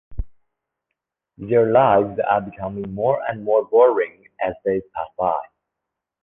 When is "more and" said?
2.91-3.43